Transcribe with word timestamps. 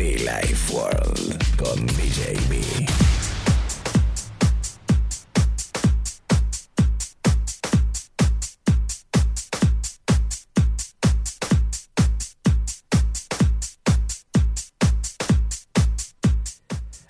Be 0.00 0.16
Life 0.16 0.72
World 0.72 1.56
con 1.58 1.86
DJB. 1.86 2.88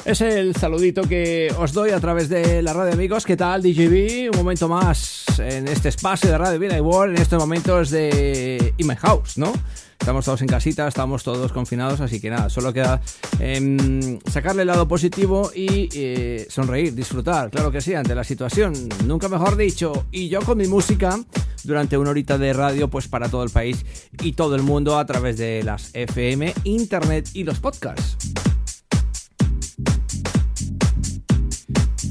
Es 0.05 0.21
el 0.21 0.57
saludito 0.57 1.03
que 1.03 1.55
os 1.57 1.73
doy 1.73 1.91
a 1.91 2.01
través 2.01 2.29
de 2.29 2.61
la 2.61 2.73
radio 2.73 2.93
amigos. 2.93 3.25
¿Qué 3.25 3.37
tal 3.37 3.63
DJB? 3.63 4.33
Un 4.33 4.37
momento 4.37 4.69
más 4.69 5.27
en 5.39 5.69
este 5.69 5.91
espacio 5.91 6.29
de 6.29 6.39
Radio 6.39 6.59
Vida 6.59 6.83
World, 6.83 7.15
en 7.15 7.23
estos 7.23 7.39
momentos 7.39 7.91
de 7.91 8.75
My 8.79 8.97
House, 8.97 9.39
¿no? 9.39 9.53
Estamos 10.01 10.25
todos 10.25 10.41
en 10.41 10.49
casita, 10.49 10.89
estamos 10.89 11.23
todos 11.23 11.53
confinados, 11.53 12.01
así 12.01 12.21
que 12.21 12.31
nada, 12.31 12.49
solo 12.49 12.73
queda 12.73 13.03
em, 13.39 14.19
sacarle 14.29 14.63
el 14.63 14.69
lado 14.69 14.89
positivo 14.89 15.51
y 15.55 15.91
eh, 15.93 16.47
sonreír, 16.49 16.95
disfrutar, 16.95 17.51
claro 17.51 17.71
que 17.71 17.83
sí, 17.83 17.95
ante 17.95 18.15
la 18.15 18.25
situación, 18.25 18.73
nunca 19.05 19.29
mejor 19.29 19.57
dicho. 19.57 20.07
Y 20.11 20.31
yo 20.31 20.41
con 20.41 20.57
mi 20.57 20.67
música 20.67 21.21
durante 21.65 21.99
una 21.99 22.11
horita 22.11 22.39
de 22.39 22.55
radio, 22.55 22.89
pues 22.89 23.09
para 23.09 23.29
todo 23.29 23.45
el 23.45 23.51
país 23.51 23.85
y 24.23 24.33
todo 24.33 24.57
el 24.57 24.63
mundo 24.63 24.99
a 24.99 25.05
través 25.05 25.37
de 25.37 25.63
las 25.63 25.91
FM, 25.95 26.55
internet 26.65 27.29
y 27.35 27.45
los 27.45 27.61
podcasts. 27.61 28.17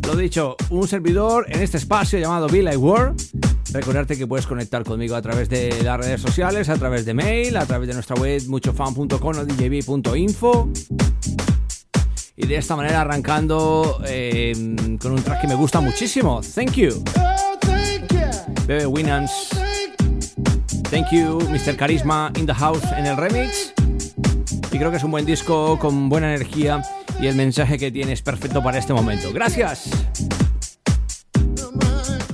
Lo 0.06 0.16
dicho, 0.16 0.56
un 0.70 0.88
servidor 0.88 1.48
en 1.50 1.62
este 1.62 1.78
espacio 1.78 2.20
llamado 2.20 2.48
Be 2.48 2.62
Like 2.62 2.78
World. 2.78 3.49
Recordarte 3.72 4.18
que 4.18 4.26
puedes 4.26 4.48
conectar 4.48 4.84
conmigo 4.84 5.16
a 5.16 5.22
través 5.22 5.48
de 5.48 5.84
las 5.84 5.98
redes 5.98 6.22
sociales, 6.22 6.70
a 6.70 6.76
través 6.76 7.06
de 7.06 7.14
mail, 7.14 7.56
a 7.56 7.66
través 7.66 7.88
de 7.88 7.94
nuestra 7.94 8.16
web 8.16 8.42
muchofan.com 8.48 9.10
o 9.12 9.46
djb.info. 9.46 10.70
Y 12.36 12.48
de 12.48 12.56
esta 12.56 12.76
manera 12.76 13.02
arrancando 13.02 14.02
eh, 14.06 14.54
con 15.00 15.12
un 15.12 15.22
track 15.22 15.42
que 15.42 15.48
me 15.48 15.56
gusta 15.56 15.82
muchísimo. 15.82 16.42
Thank 16.56 16.74
you. 16.74 17.04
Bebe 18.66 18.88
Winans. 18.88 19.50
Thank 20.90 21.12
you, 21.12 21.40
Mr. 21.52 21.76
Carisma 21.76 22.32
in 22.38 22.48
the 22.48 22.54
house 22.54 22.84
en 22.98 23.06
el 23.06 23.18
remix. 23.18 23.74
Y 24.72 24.78
creo 24.78 24.90
que 24.90 24.98
es 24.98 25.04
un 25.04 25.12
buen 25.12 25.26
disco 25.26 25.78
con 25.78 26.10
buena 26.10 26.34
energía 26.34 26.82
y 27.20 27.28
el 27.28 27.36
mensaje 27.36 27.78
que 27.78 27.92
tiene 27.92 28.14
es 28.14 28.22
perfecto 28.22 28.64
para 28.64 28.80
este 28.80 28.94
momento. 28.94 29.32
Gracias. 29.34 29.90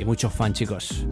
Y 0.06 0.08
muchos 0.08 0.32
fan, 0.32 0.54
chicos. 0.54 1.04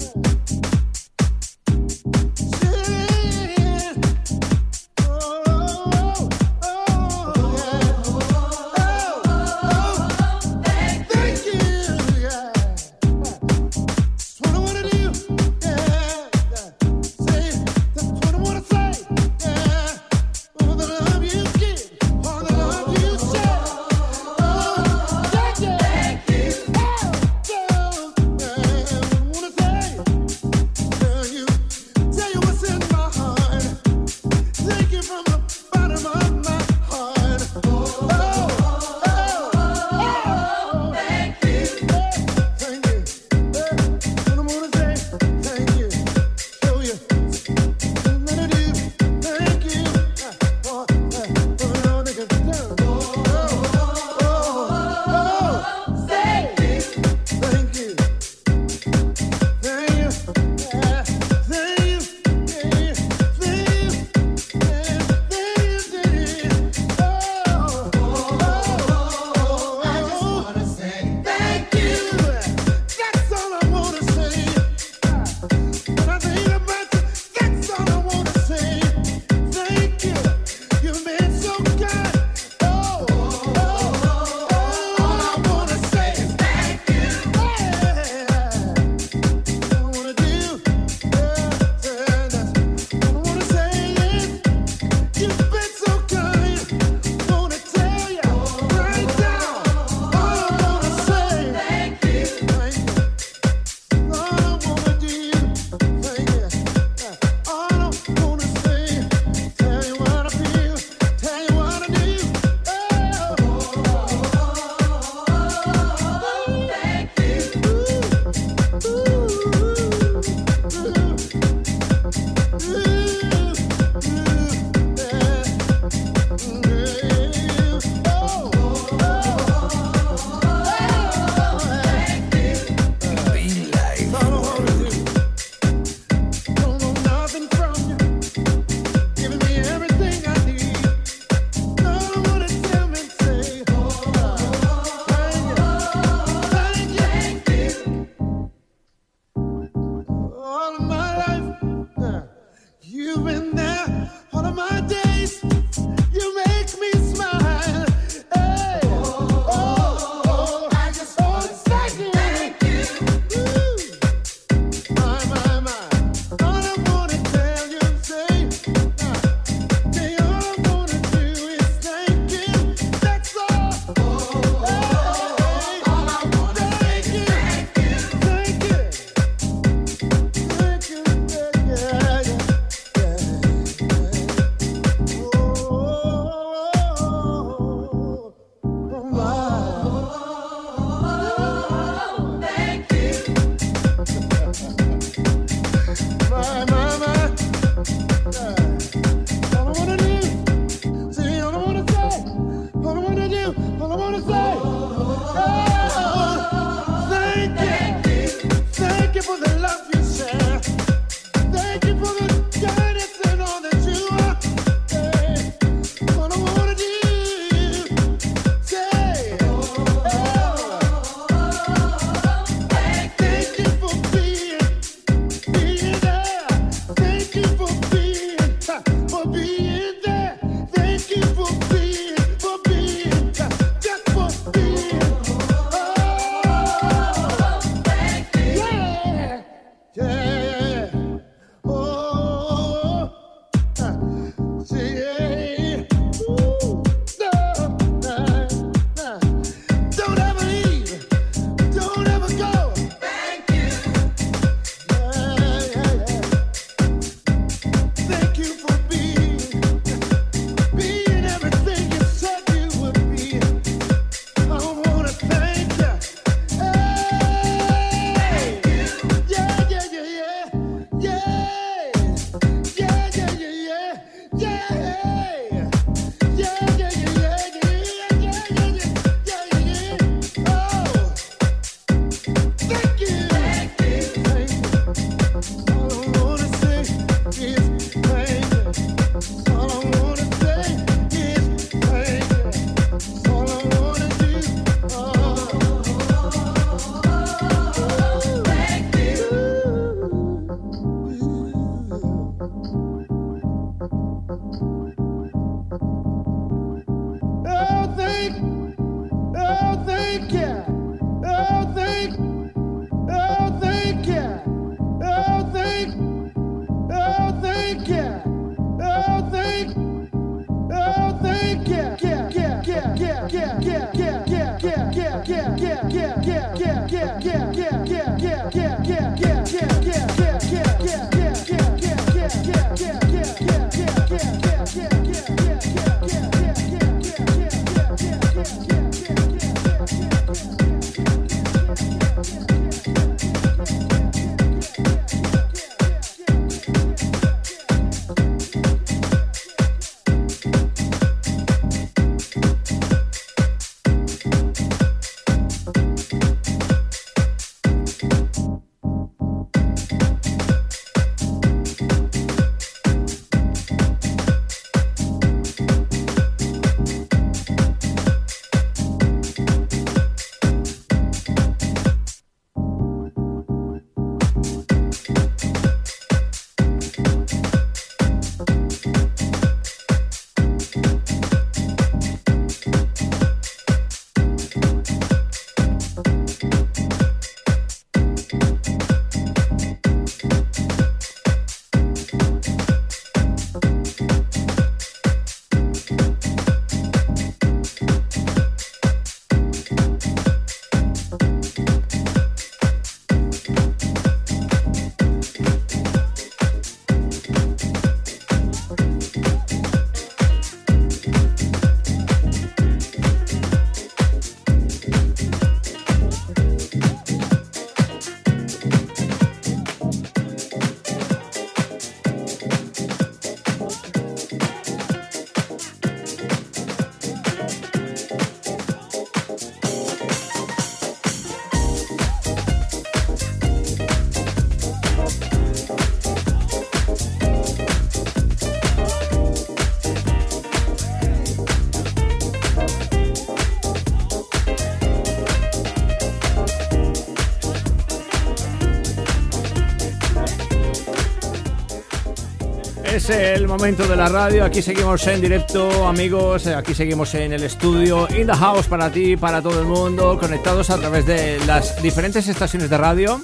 Es 453.03 453.09
el 453.09 453.49
momento 453.49 453.85
de 453.85 453.97
la 453.97 454.07
radio, 454.07 454.45
aquí 454.45 454.61
seguimos 454.61 455.05
en 455.07 455.19
directo 455.19 455.85
amigos, 455.85 456.47
aquí 456.47 456.73
seguimos 456.73 457.13
en 457.15 457.33
el 457.33 457.43
estudio, 457.43 458.07
in 458.17 458.25
the 458.25 458.33
house 458.33 458.67
para 458.67 458.89
ti, 458.89 459.17
para 459.17 459.41
todo 459.41 459.59
el 459.59 459.65
mundo, 459.65 460.17
conectados 460.17 460.69
a 460.69 460.77
través 460.77 461.05
de 461.05 461.37
las 461.45 461.81
diferentes 461.83 462.25
estaciones 462.29 462.69
de 462.69 462.77
radio. 462.77 463.21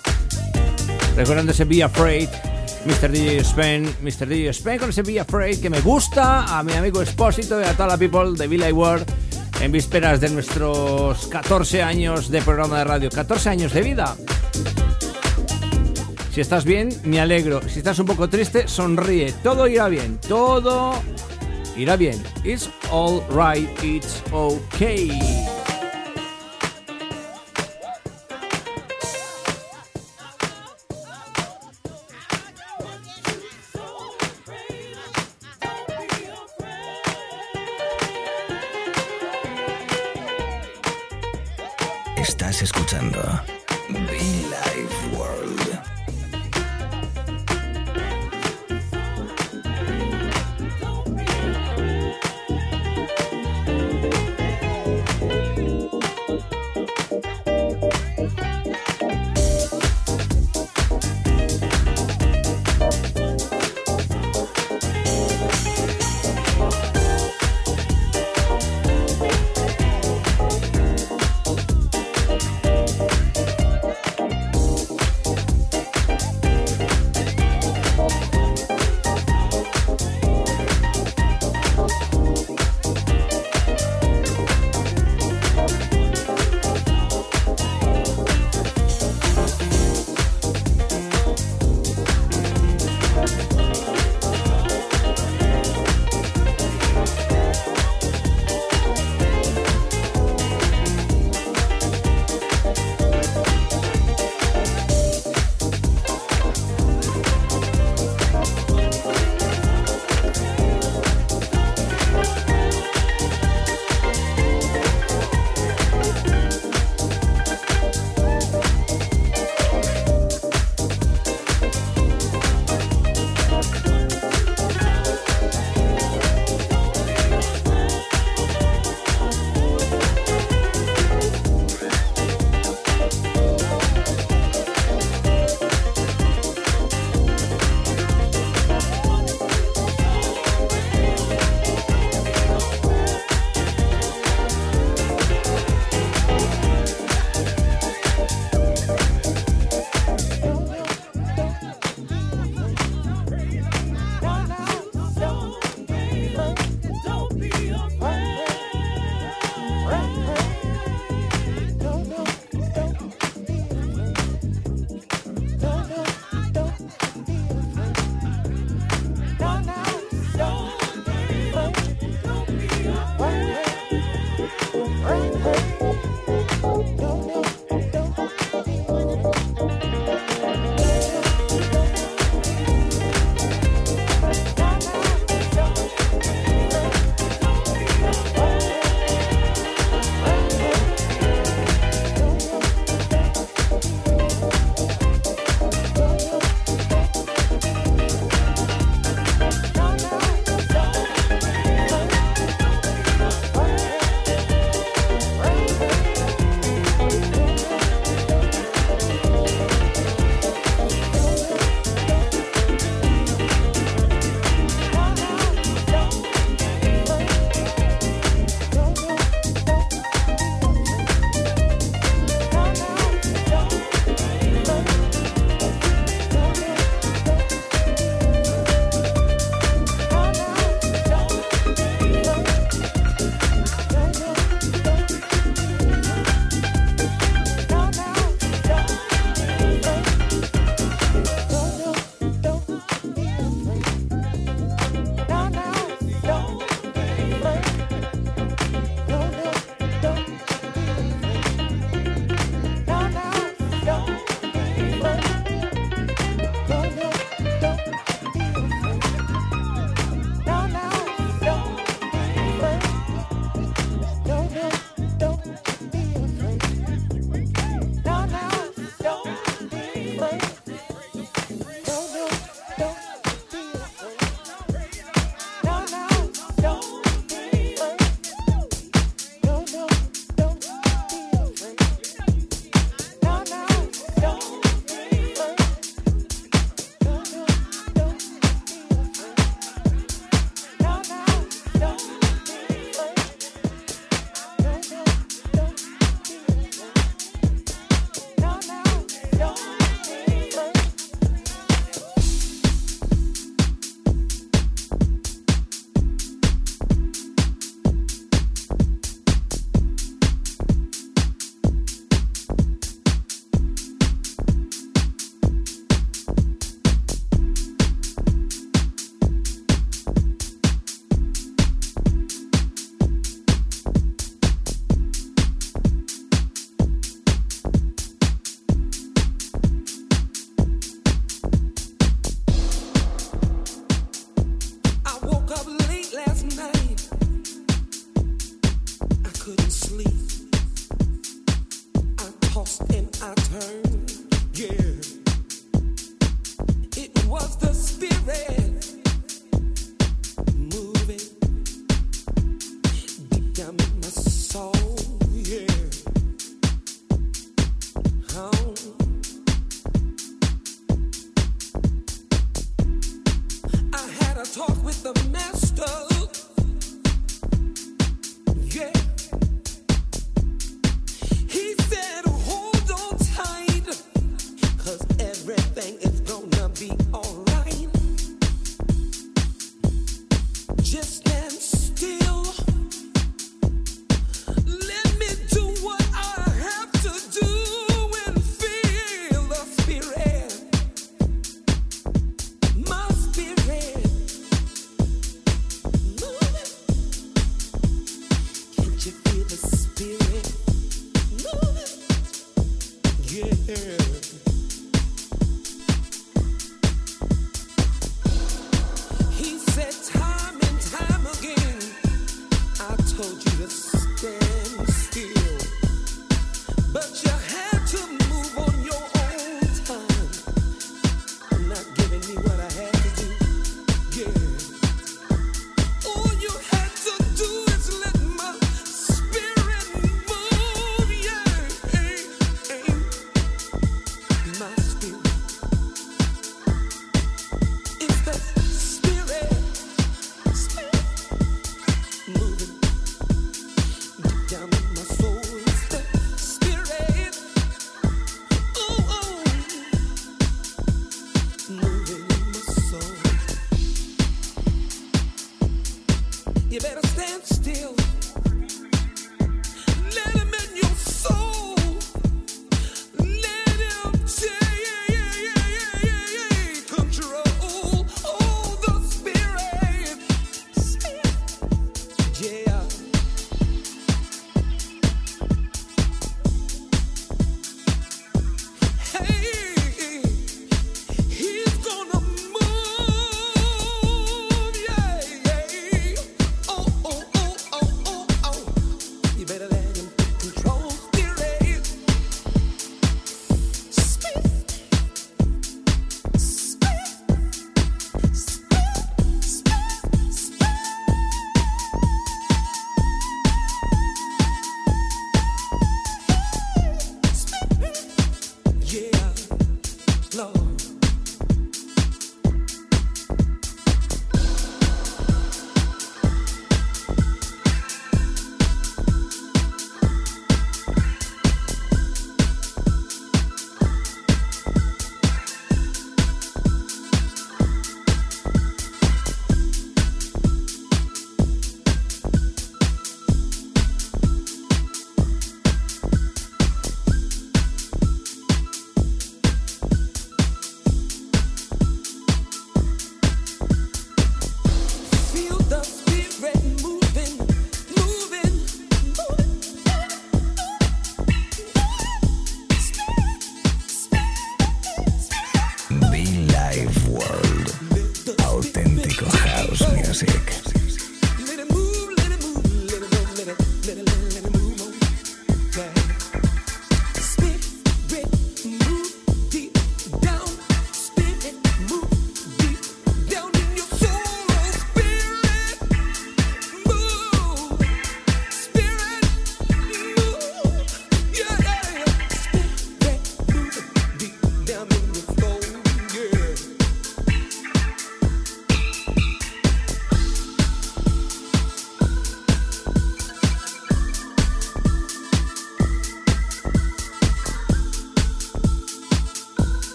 Recordando 1.16 1.54
ese 1.54 1.64
Be 1.64 1.82
Afraid, 1.82 2.28
Mr. 2.84 3.10
DJ 3.10 3.38
Spain, 3.38 3.96
Mr. 4.02 4.28
DJ 4.28 4.50
Spain 4.50 4.80
con 4.80 4.90
ese 4.90 5.02
Be 5.02 5.18
Afraid 5.18 5.62
que 5.62 5.70
me 5.70 5.80
gusta, 5.80 6.60
a 6.60 6.62
mi 6.62 6.74
amigo 6.74 7.02
Expósito 7.02 7.62
y 7.62 7.64
a 7.64 7.72
toda 7.72 7.88
la 7.88 7.98
people 7.98 8.34
de 8.38 8.48
Villa 8.48 8.74
World 8.74 9.10
en 9.62 9.72
vísperas 9.72 10.20
de 10.20 10.30
nuestros 10.30 11.28
14 11.28 11.84
años 11.84 12.30
de 12.30 12.42
programa 12.42 12.80
de 12.80 12.84
radio, 12.84 13.10
14 13.10 13.48
años 13.48 13.72
de 13.72 13.82
vida. 13.82 14.18
Si 16.32 16.42
estás 16.42 16.64
bien, 16.64 16.90
me 17.04 17.20
alegro. 17.20 17.62
Si 17.68 17.80
estás 17.80 17.98
un 18.00 18.06
poco 18.06 18.30
triste, 18.30 18.68
sonríe. 18.68 19.34
Todo 19.44 19.68
irá 19.68 19.88
bien. 19.90 20.20
Todo 20.28 20.94
irá 21.76 21.96
bien. 21.96 22.22
It's 22.44 22.70
all 22.92 23.22
right. 23.32 23.68
It's 23.84 24.22
okay. 24.32 25.10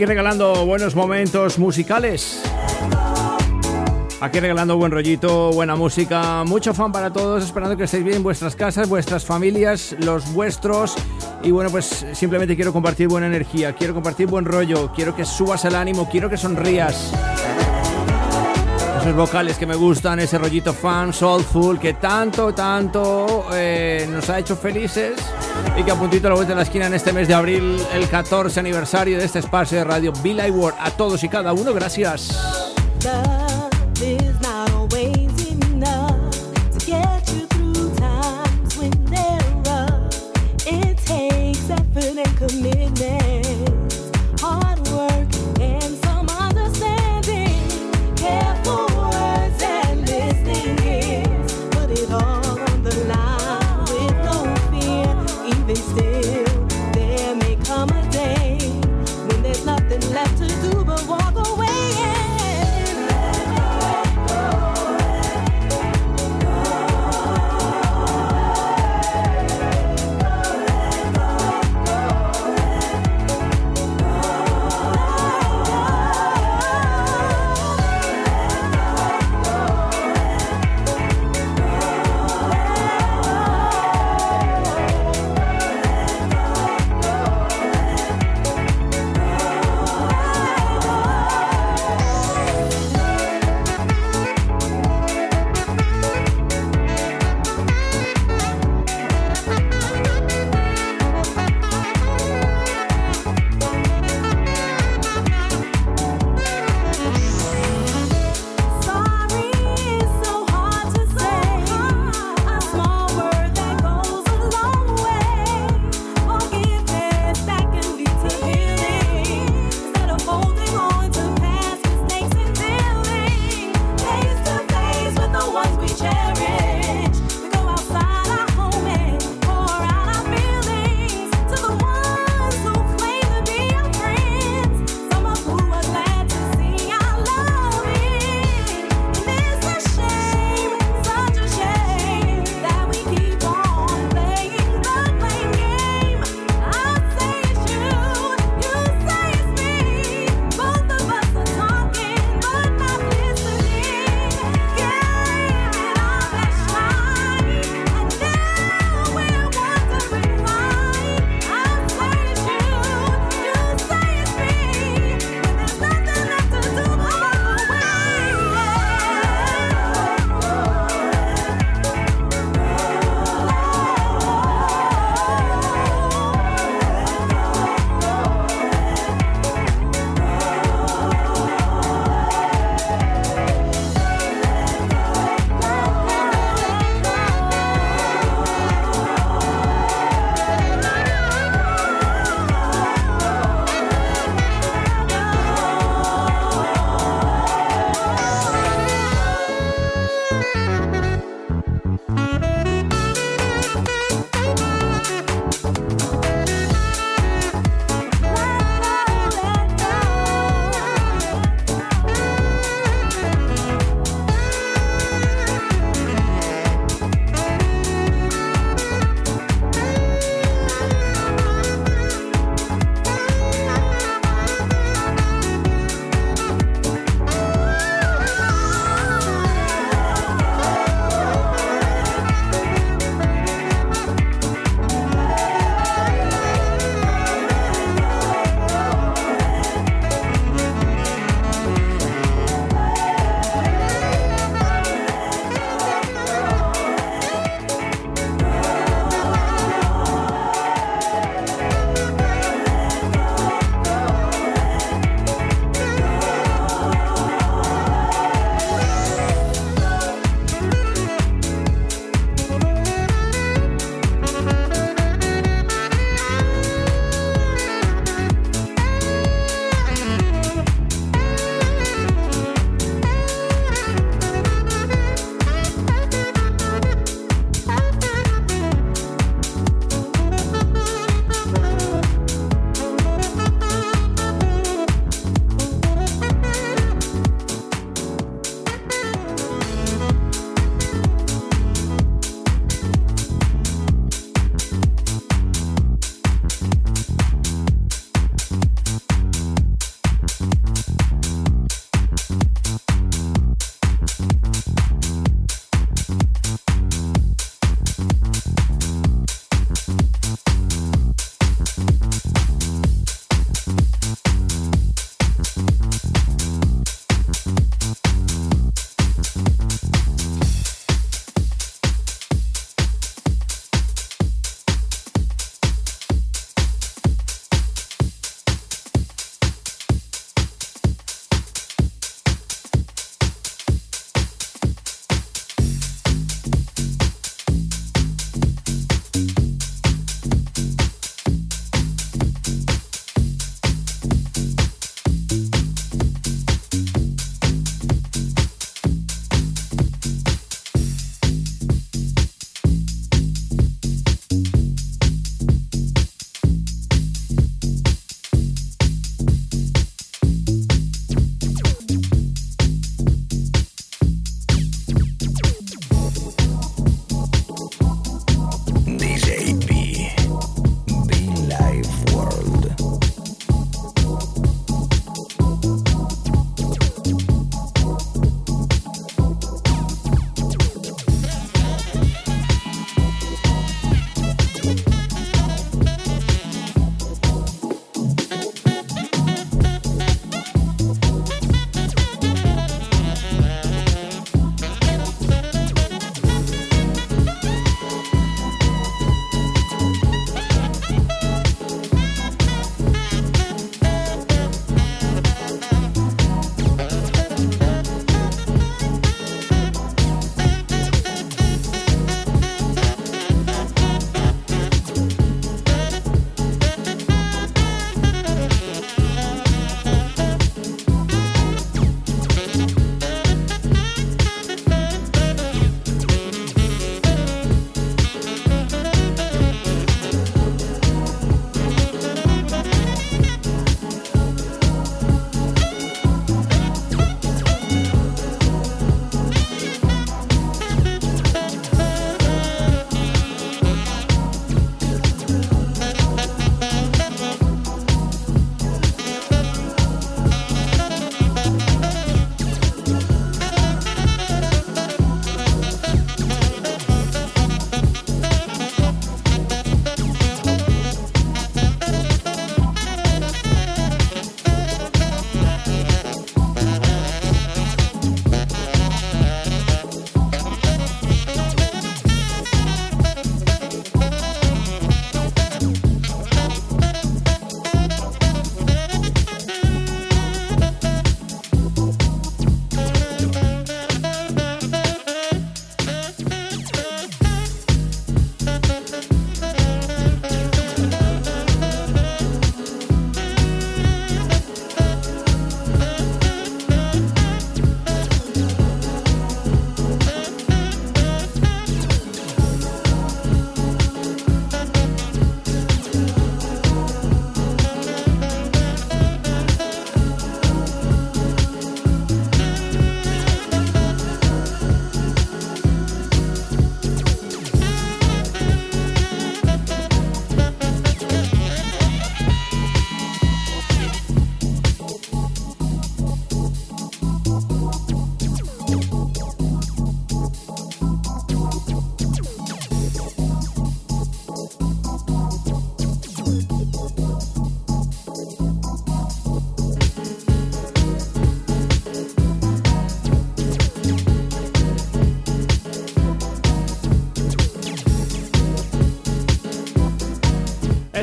Aquí 0.00 0.06
regalando 0.06 0.64
buenos 0.64 0.94
momentos 0.94 1.58
musicales. 1.58 2.40
Aquí 4.18 4.40
regalando 4.40 4.78
buen 4.78 4.90
rollito, 4.90 5.52
buena 5.52 5.76
música, 5.76 6.42
mucho 6.44 6.72
fan 6.72 6.90
para 6.90 7.12
todos, 7.12 7.44
esperando 7.44 7.76
que 7.76 7.84
estéis 7.84 8.04
bien 8.04 8.16
en 8.16 8.22
vuestras 8.22 8.56
casas, 8.56 8.88
vuestras 8.88 9.26
familias, 9.26 9.94
los 9.98 10.32
vuestros. 10.32 10.94
Y 11.42 11.50
bueno, 11.50 11.68
pues 11.68 12.06
simplemente 12.14 12.56
quiero 12.56 12.72
compartir 12.72 13.08
buena 13.08 13.26
energía, 13.26 13.74
quiero 13.74 13.92
compartir 13.92 14.26
buen 14.26 14.46
rollo, 14.46 14.90
quiero 14.94 15.14
que 15.14 15.26
subas 15.26 15.66
el 15.66 15.74
ánimo, 15.74 16.08
quiero 16.08 16.30
que 16.30 16.38
sonrías. 16.38 17.12
Vocales 19.14 19.56
que 19.56 19.66
me 19.66 19.74
gustan, 19.74 20.20
ese 20.20 20.38
rollito 20.38 20.72
fan, 20.72 21.12
soulful, 21.12 21.78
que 21.78 21.94
tanto, 21.94 22.52
tanto 22.52 23.46
eh, 23.52 24.08
nos 24.10 24.28
ha 24.30 24.38
hecho 24.38 24.56
felices 24.56 25.12
y 25.76 25.82
que 25.82 25.90
a 25.90 25.94
puntito 25.94 26.28
la 26.28 26.34
vuelta 26.34 26.50
de 26.52 26.56
la 26.56 26.62
esquina 26.62 26.86
en 26.86 26.94
este 26.94 27.12
mes 27.12 27.28
de 27.28 27.34
abril, 27.34 27.78
el 27.92 28.08
14 28.08 28.60
aniversario 28.60 29.18
de 29.18 29.24
este 29.24 29.40
espacio 29.40 29.78
de 29.78 29.84
radio 29.84 30.12
Light 30.22 30.54
World. 30.54 30.78
A 30.80 30.90
todos 30.90 31.22
y 31.24 31.28
cada 31.28 31.52
uno, 31.52 31.72
gracias. 31.72 32.30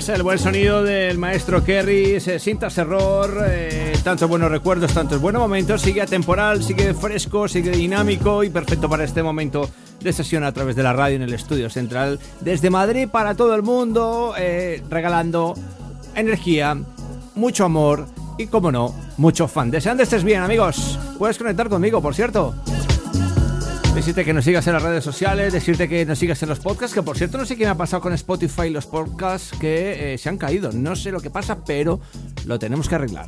El 0.09 0.23
buen 0.23 0.39
sonido 0.39 0.83
del 0.83 1.17
maestro 1.17 1.63
Kerry, 1.63 2.19
sienta 2.19 2.67
error, 2.67 3.43
eh, 3.47 3.93
tantos 4.03 4.29
buenos 4.29 4.49
recuerdos, 4.49 4.93
tantos 4.93 5.19
buenos 5.19 5.41
momentos, 5.41 5.81
sigue 5.81 6.01
atemporal, 6.01 6.63
sigue 6.63 6.93
fresco, 6.93 7.47
sigue 7.47 7.71
dinámico 7.71 8.43
y 8.43 8.49
perfecto 8.49 8.87
para 8.87 9.03
este 9.03 9.21
momento 9.21 9.69
de 9.99 10.13
sesión 10.13 10.43
a 10.43 10.51
través 10.53 10.75
de 10.75 10.83
la 10.83 10.93
radio 10.93 11.17
en 11.17 11.23
el 11.23 11.33
estudio 11.33 11.69
central, 11.69 12.19
desde 12.39 12.69
Madrid 12.69 13.09
para 13.09 13.35
todo 13.35 13.53
el 13.55 13.63
mundo, 13.63 14.33
eh, 14.37 14.81
regalando 14.89 15.55
energía, 16.15 16.77
mucho 17.35 17.65
amor 17.65 18.05
y, 18.37 18.47
como 18.47 18.71
no, 18.71 18.95
mucho 19.17 19.47
fan. 19.47 19.71
Deseando 19.71 20.03
estés 20.03 20.23
bien, 20.23 20.41
amigos. 20.41 20.97
Puedes 21.17 21.37
conectar 21.37 21.67
conmigo, 21.69 22.01
por 22.01 22.15
cierto. 22.15 22.55
Decirte 23.97 24.23
que 24.23 24.31
nos 24.31 24.45
sigas 24.45 24.67
en 24.67 24.73
las 24.73 24.83
redes 24.83 25.03
sociales, 25.03 25.51
decirte 25.51 25.89
que 25.89 26.05
nos 26.05 26.19
sigas 26.19 26.43
en 26.43 26.49
los 26.49 26.59
podcasts, 26.59 26.93
que 26.93 27.01
por 27.01 27.17
cierto 27.17 27.39
no 27.39 27.47
sé 27.47 27.57
qué 27.57 27.63
me 27.63 27.71
ha 27.71 27.75
pasado 27.75 27.99
con 27.99 28.13
Spotify 28.13 28.67
y 28.67 28.69
los 28.69 28.85
podcasts 28.85 29.57
que 29.59 30.13
eh, 30.13 30.17
se 30.19 30.29
han 30.29 30.37
caído. 30.37 30.71
No 30.71 30.95
sé 30.95 31.11
lo 31.11 31.19
que 31.19 31.31
pasa, 31.31 31.65
pero 31.65 31.99
lo 32.45 32.59
tenemos 32.59 32.87
que 32.87 32.93
arreglar. 32.93 33.25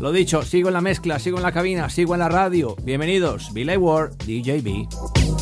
Lo 0.00 0.12
dicho, 0.12 0.42
sigo 0.42 0.68
en 0.68 0.74
la 0.74 0.80
mezcla, 0.80 1.18
sigo 1.18 1.38
en 1.38 1.42
la 1.42 1.50
cabina, 1.50 1.90
sigo 1.90 2.14
en 2.14 2.20
la 2.20 2.28
radio. 2.28 2.76
Bienvenidos, 2.84 3.52
Billy 3.52 3.76
Ward, 3.76 4.12
DJB. 4.18 5.41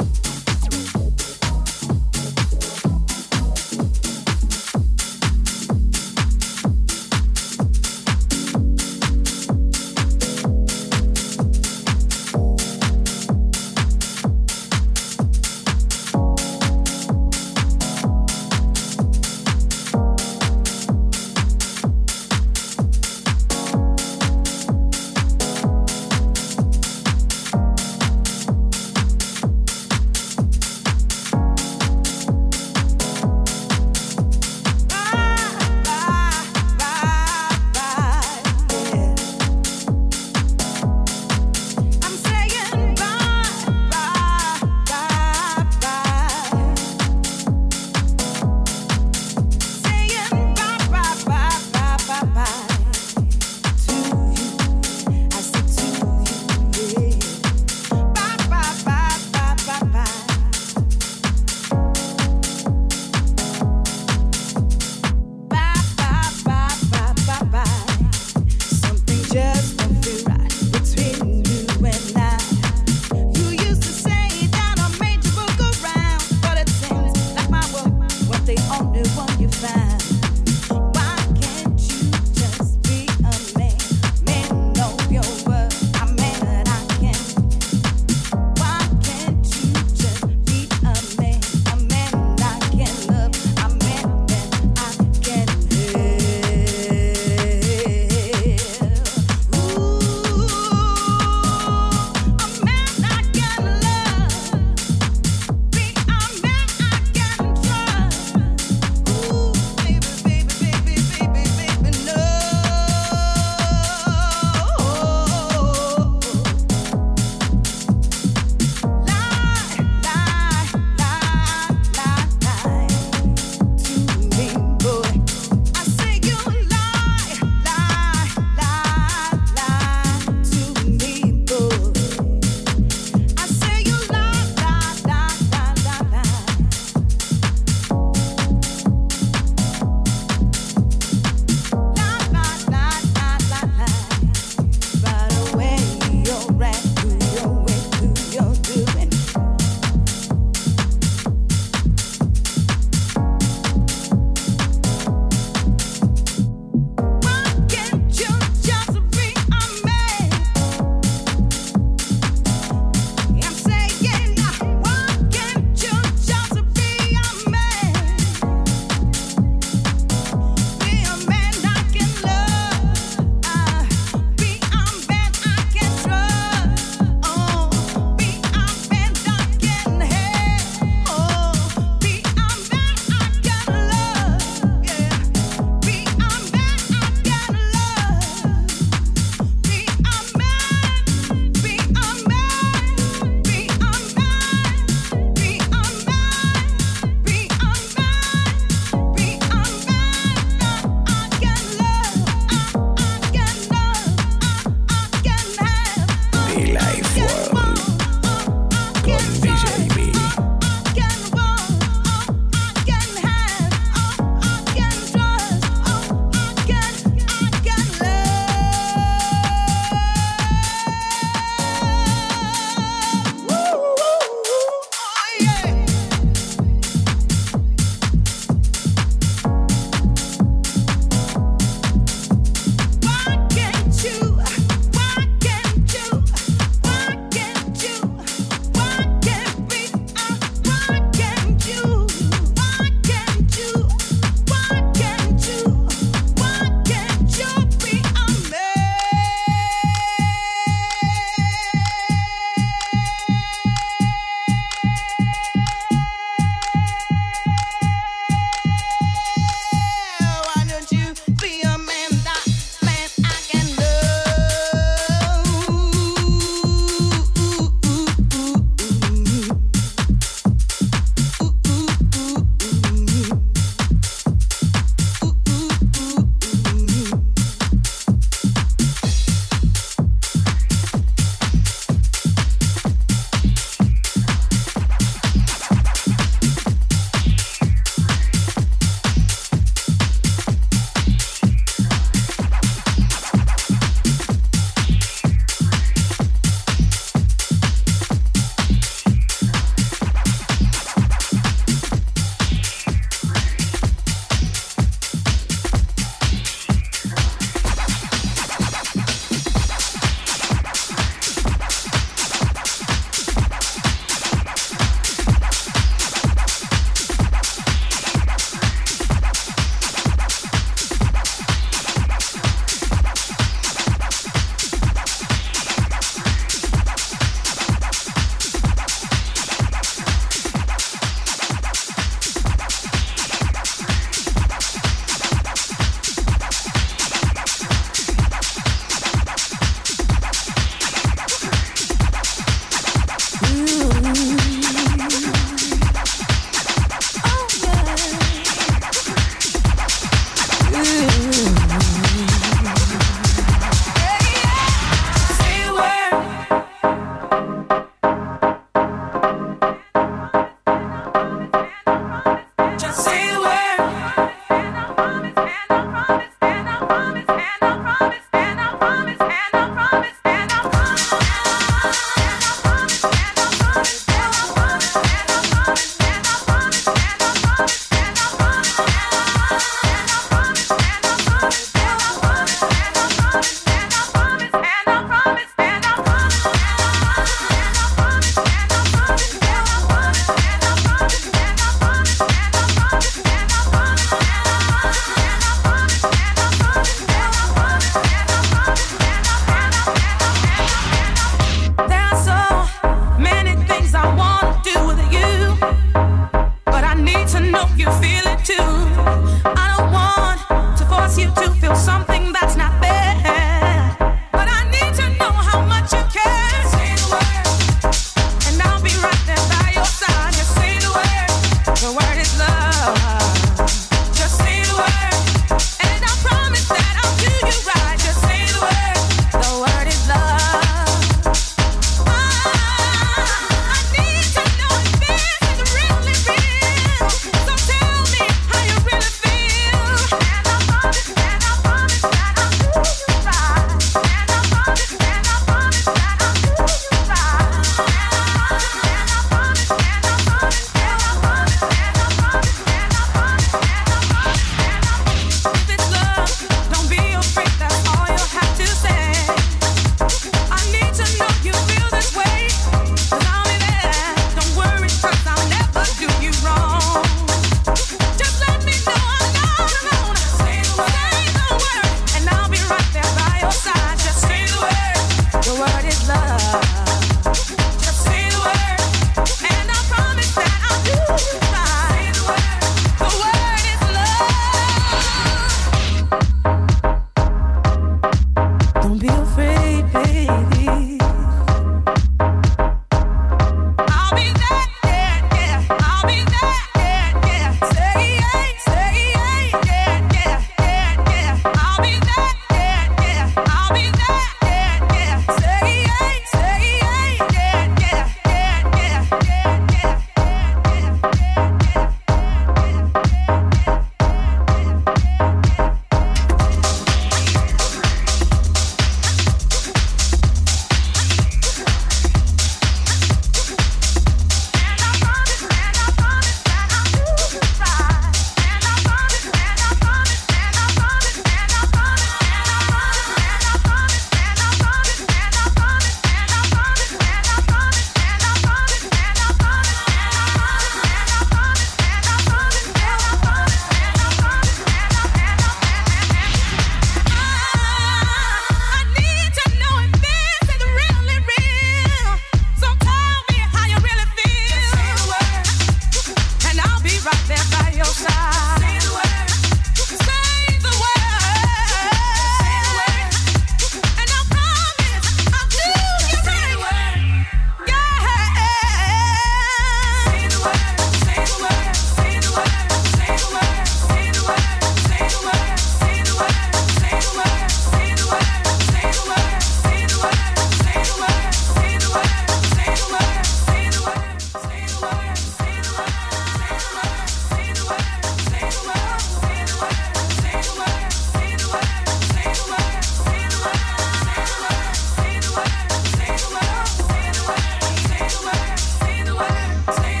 Take 599.67 600.00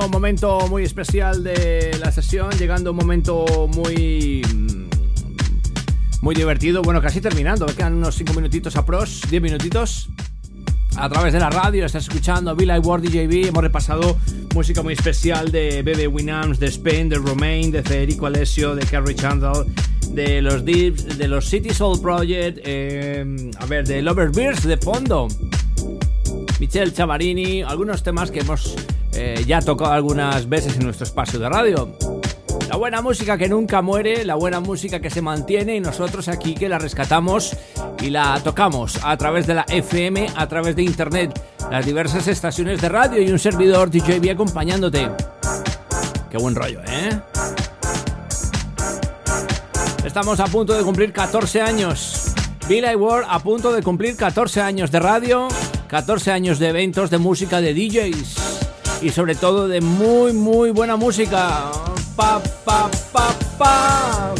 un 0.00 0.10
momento 0.10 0.66
muy 0.68 0.82
especial 0.82 1.44
de 1.44 1.96
la 2.00 2.10
sesión, 2.10 2.50
llegando 2.58 2.90
a 2.90 2.92
un 2.92 2.96
momento 2.96 3.68
muy 3.68 4.42
muy 6.20 6.34
divertido. 6.34 6.82
Bueno, 6.82 7.00
casi 7.00 7.20
terminando, 7.20 7.66
quedan 7.66 7.94
unos 7.94 8.14
5 8.16 8.32
minutitos 8.34 8.76
a 8.76 8.84
pros, 8.84 9.20
10 9.30 9.42
minutitos. 9.42 10.08
A 10.96 11.08
través 11.08 11.32
de 11.32 11.40
la 11.40 11.50
radio 11.50 11.84
estás 11.84 12.04
escuchando 12.04 12.54
Bill 12.56 12.70
Ward 12.82 13.02
DJB. 13.02 13.48
Hemos 13.48 13.62
repasado 13.62 14.16
música 14.54 14.82
muy 14.82 14.94
especial 14.94 15.50
de 15.50 15.82
Bebe 15.82 16.06
Winams, 16.06 16.58
de 16.58 16.66
Spain, 16.66 17.08
de 17.08 17.16
Romain, 17.16 17.70
de 17.70 17.82
Federico 17.82 18.26
Alessio, 18.26 18.74
de 18.74 18.86
Carrie 18.86 19.14
Chandler, 19.14 19.66
de 20.10 20.40
los 20.40 20.64
Deeps, 20.64 21.18
de 21.18 21.28
los 21.28 21.46
City 21.46 21.70
Soul 21.70 22.00
Project, 22.00 22.58
eh, 22.64 23.50
a 23.58 23.66
ver, 23.66 23.86
de 23.86 24.02
Bears 24.34 24.62
de 24.64 24.76
fondo. 24.76 25.28
Michelle 26.58 26.92
Chavarini, 26.92 27.62
algunos 27.62 28.02
temas 28.02 28.30
que 28.30 28.40
hemos 28.40 28.76
eh, 29.16 29.44
ya 29.46 29.60
tocado 29.60 29.92
algunas 29.92 30.48
veces 30.48 30.76
en 30.76 30.84
nuestro 30.84 31.04
espacio 31.04 31.38
de 31.38 31.48
radio. 31.48 31.96
La 32.68 32.76
buena 32.76 33.02
música 33.02 33.38
que 33.38 33.48
nunca 33.48 33.82
muere, 33.82 34.24
la 34.24 34.34
buena 34.34 34.58
música 34.58 34.98
que 34.98 35.10
se 35.10 35.20
mantiene 35.20 35.76
y 35.76 35.80
nosotros 35.80 36.28
aquí 36.28 36.54
que 36.54 36.68
la 36.68 36.78
rescatamos 36.78 37.56
y 38.00 38.10
la 38.10 38.40
tocamos 38.42 38.98
a 39.04 39.16
través 39.16 39.46
de 39.46 39.54
la 39.54 39.64
FM, 39.68 40.26
a 40.34 40.48
través 40.48 40.74
de 40.74 40.82
internet, 40.82 41.40
las 41.70 41.86
diversas 41.86 42.26
estaciones 42.26 42.80
de 42.80 42.88
radio 42.88 43.22
y 43.22 43.30
un 43.30 43.38
servidor 43.38 43.90
DJB 43.90 44.30
acompañándote. 44.32 45.08
Qué 46.30 46.38
buen 46.38 46.54
rollo, 46.54 46.80
¿eh? 46.88 47.10
Estamos 50.04 50.40
a 50.40 50.46
punto 50.46 50.74
de 50.74 50.82
cumplir 50.82 51.12
14 51.12 51.60
años. 51.60 52.34
Billy 52.68 52.94
Ward 52.96 53.26
a 53.28 53.38
punto 53.40 53.72
de 53.72 53.82
cumplir 53.82 54.16
14 54.16 54.62
años 54.62 54.90
de 54.90 55.00
radio, 55.00 55.48
14 55.88 56.32
años 56.32 56.58
de 56.58 56.70
eventos 56.70 57.10
de 57.10 57.18
música 57.18 57.60
de 57.60 57.74
DJs 57.74 58.43
y 59.02 59.10
sobre 59.10 59.34
todo 59.34 59.68
de 59.68 59.80
muy 59.80 60.32
muy 60.32 60.70
buena 60.70 60.96
música. 60.96 61.70
Pa 62.16 62.40
pa 62.64 62.90
pa 63.12 63.28
pa. 63.58 64.34